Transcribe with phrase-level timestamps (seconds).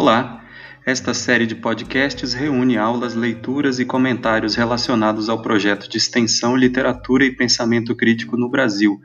[0.00, 0.42] Olá!
[0.86, 7.22] Esta série de podcasts reúne aulas, leituras e comentários relacionados ao projeto de extensão Literatura
[7.22, 8.98] e Pensamento Crítico no Brasil,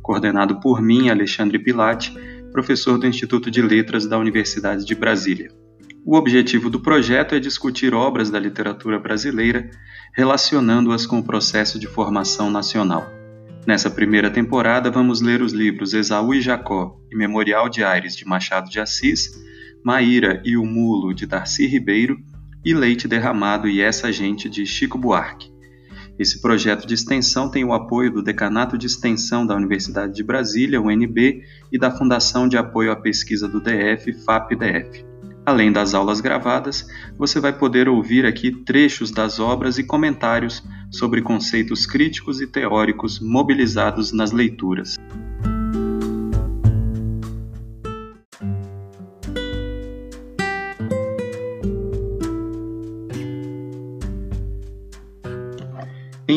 [0.00, 2.14] coordenado por mim, Alexandre Pilati,
[2.50, 5.50] professor do Instituto de Letras da Universidade de Brasília.
[6.02, 9.68] O objetivo do projeto é discutir obras da literatura brasileira,
[10.14, 13.06] relacionando-as com o processo de formação nacional.
[13.66, 18.24] Nessa primeira temporada, vamos ler os livros Esaú e Jacó e Memorial de Aires, de
[18.24, 19.46] Machado de Assis,
[19.84, 22.18] Maíra e o Mulo, de Darcy Ribeiro,
[22.64, 25.50] e Leite Derramado e Essa Gente, de Chico Buarque.
[26.18, 30.80] Esse projeto de extensão tem o apoio do Decanato de Extensão da Universidade de Brasília,
[30.80, 35.06] UNB, e da Fundação de Apoio à Pesquisa do DF, FAP-DF.
[35.46, 41.22] Além das aulas gravadas, você vai poder ouvir aqui trechos das obras e comentários sobre
[41.22, 44.96] conceitos críticos e teóricos mobilizados nas leituras.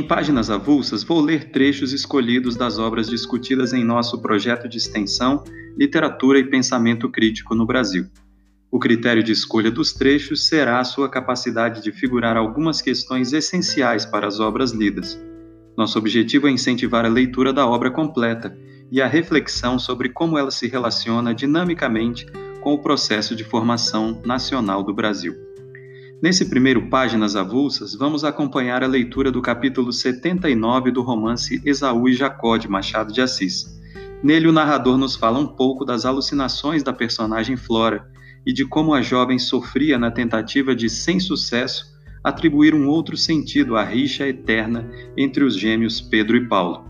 [0.01, 5.43] Em páginas avulsas, vou ler trechos escolhidos das obras discutidas em nosso projeto de extensão
[5.77, 8.07] Literatura e Pensamento Crítico no Brasil.
[8.71, 14.03] O critério de escolha dos trechos será a sua capacidade de figurar algumas questões essenciais
[14.03, 15.21] para as obras lidas.
[15.77, 18.57] Nosso objetivo é incentivar a leitura da obra completa
[18.91, 22.25] e a reflexão sobre como ela se relaciona dinamicamente
[22.59, 25.50] com o processo de formação nacional do Brasil.
[26.21, 32.13] Nesse primeiro Páginas Avulsas, vamos acompanhar a leitura do capítulo 79 do romance Esaú e
[32.13, 33.81] Jacó de Machado de Assis.
[34.21, 38.07] Nele, o narrador nos fala um pouco das alucinações da personagem Flora
[38.45, 41.87] e de como a jovem sofria na tentativa de, sem sucesso,
[42.23, 46.85] atribuir um outro sentido à rixa eterna entre os gêmeos Pedro e Paulo.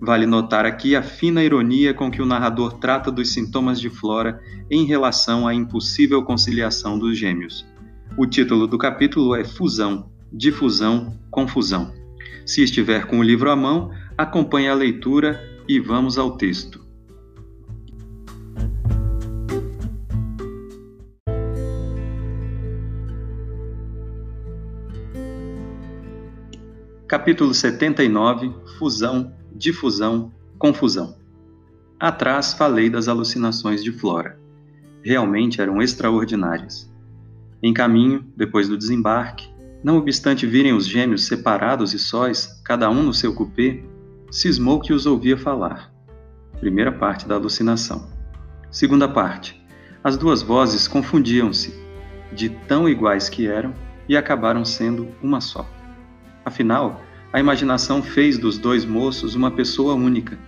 [0.00, 4.40] Vale notar aqui a fina ironia com que o narrador trata dos sintomas de Flora
[4.68, 7.64] em relação à impossível conciliação dos gêmeos.
[8.16, 11.92] O título do capítulo é Fusão, Difusão, Confusão.
[12.46, 16.84] Se estiver com o livro à mão, acompanhe a leitura e vamos ao texto.
[27.08, 31.16] Capítulo 79 Fusão, Difusão, Confusão.
[31.98, 34.38] Atrás falei das alucinações de Flora.
[35.02, 36.93] Realmente eram extraordinárias.
[37.66, 39.48] Em caminho, depois do desembarque,
[39.82, 43.82] não obstante virem os gêmeos separados e sóis, cada um no seu cupê,
[44.30, 45.90] cismou que os ouvia falar.
[46.60, 48.06] Primeira parte da alucinação.
[48.70, 49.58] Segunda parte.
[50.04, 51.74] As duas vozes confundiam-se,
[52.30, 53.72] de tão iguais que eram,
[54.06, 55.66] e acabaram sendo uma só.
[56.44, 57.00] Afinal,
[57.32, 60.38] a imaginação fez dos dois moços uma pessoa única.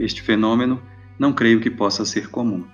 [0.00, 0.80] Este fenômeno
[1.18, 2.64] não creio que possa ser comum.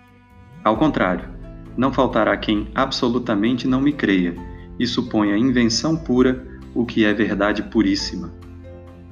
[0.63, 1.42] Ao contrário,
[1.77, 4.35] não faltará quem absolutamente não me creia
[4.79, 8.33] e suponha invenção pura o que é verdade puríssima.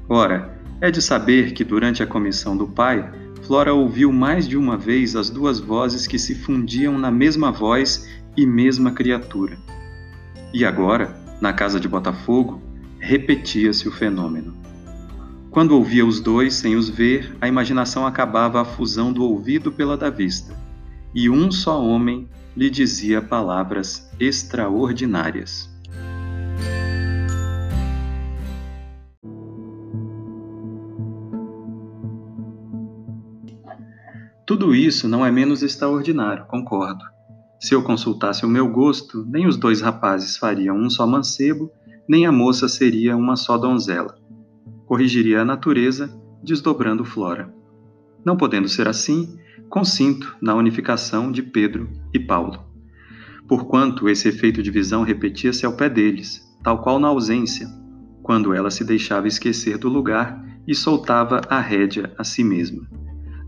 [0.09, 3.11] Ora, é de saber que durante a comissão do pai,
[3.43, 8.09] Flora ouviu mais de uma vez as duas vozes que se fundiam na mesma voz
[8.37, 9.59] e mesma criatura.
[10.53, 12.61] E agora, na casa de Botafogo,
[12.99, 14.55] repetia-se o fenômeno.
[15.51, 19.97] Quando ouvia os dois sem os ver, a imaginação acabava a fusão do ouvido pela
[19.97, 20.57] da vista,
[21.15, 25.69] e um só homem lhe dizia palavras extraordinárias.
[34.47, 37.05] Tudo isso não é menos extraordinário, concordo.
[37.61, 41.71] Se eu consultasse o meu gosto, nem os dois rapazes fariam um só mancebo
[42.11, 44.17] nem a moça seria uma só donzela.
[44.85, 46.13] Corrigiria a natureza,
[46.43, 47.55] desdobrando Flora.
[48.25, 49.39] Não podendo ser assim,
[49.69, 52.65] consinto na unificação de Pedro e Paulo.
[53.49, 57.69] Porquanto esse efeito de visão repetia-se ao pé deles, tal qual na ausência,
[58.23, 62.87] quando ela se deixava esquecer do lugar e soltava a rédea a si mesma.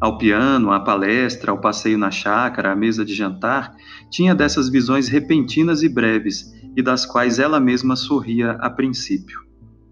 [0.00, 3.76] Ao piano, à palestra, ao passeio na chácara, à mesa de jantar,
[4.10, 9.40] tinha dessas visões repentinas e breves, e das quais ela mesma sorria a princípio.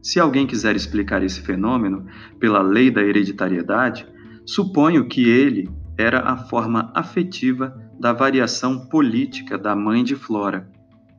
[0.02, 2.06] Se alguém quiser explicar esse fenômeno
[2.38, 4.06] pela lei da hereditariedade,
[4.50, 10.68] suponho que ele era a forma afetiva da variação política da mãe de Flora.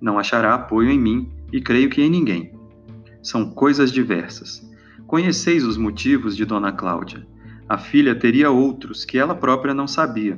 [0.01, 2.51] Não achará apoio em mim e creio que em ninguém.
[3.23, 4.61] São coisas diversas.
[5.07, 7.25] Conheceis os motivos de Dona Cláudia.
[7.69, 10.37] A filha teria outros que ela própria não sabia.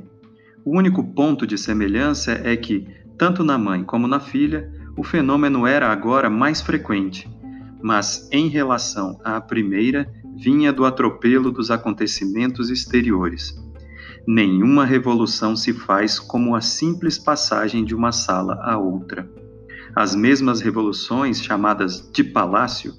[0.64, 2.86] O único ponto de semelhança é que,
[3.18, 7.28] tanto na mãe como na filha, o fenômeno era agora mais frequente,
[7.82, 13.54] mas em relação à primeira, vinha do atropelo dos acontecimentos exteriores.
[14.26, 19.28] Nenhuma revolução se faz como a simples passagem de uma sala a outra.
[19.94, 22.94] As mesmas revoluções, chamadas de palácio,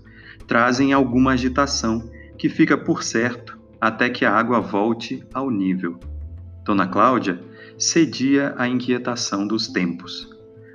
[0.48, 6.00] trazem alguma agitação que fica por certo até que a água volte ao nível.
[6.64, 7.42] Dona Cláudia
[7.78, 10.30] cedia à inquietação dos tempos.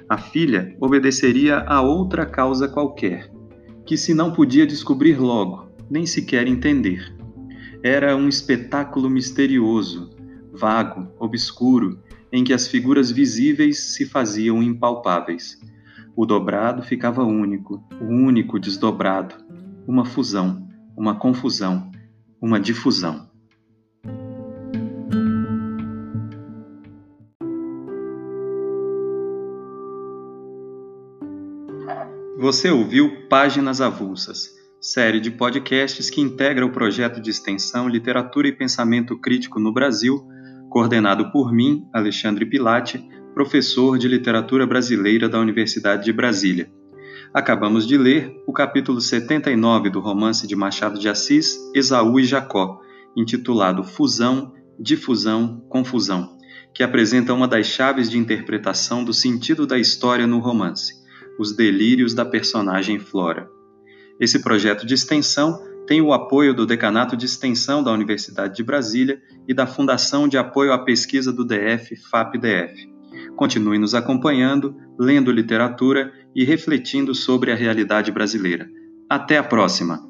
[0.08, 3.30] A filha obedeceria a outra causa qualquer,
[3.86, 7.12] que se não podia descobrir logo, nem sequer entender.
[7.82, 10.10] Era um espetáculo misterioso,
[10.52, 11.98] vago, obscuro,
[12.32, 15.58] em que as figuras visíveis se faziam impalpáveis.
[16.14, 19.34] O dobrado ficava único, o único desdobrado,
[19.86, 21.90] uma fusão, uma confusão,
[22.40, 23.28] uma difusão.
[32.38, 38.52] Você ouviu Páginas Avulsas, série de podcasts que integra o projeto de extensão Literatura e
[38.52, 40.26] Pensamento Crítico no Brasil,
[40.70, 46.72] coordenado por mim, Alexandre Pilate, professor de Literatura Brasileira da Universidade de Brasília.
[47.34, 52.80] Acabamos de ler o capítulo 79 do romance de Machado de Assis, Esaú e Jacó,
[53.14, 56.38] intitulado Fusão, Difusão, Confusão,
[56.74, 60.98] que apresenta uma das chaves de interpretação do sentido da história no romance
[61.38, 63.48] os delírios da personagem Flora.
[64.20, 69.20] Esse projeto de extensão tem o apoio do Decanato de Extensão da Universidade de Brasília
[69.48, 72.88] e da Fundação de Apoio à Pesquisa do DF, FAPDF.
[73.34, 78.68] Continue nos acompanhando, lendo literatura e refletindo sobre a realidade brasileira.
[79.08, 80.09] Até a próxima!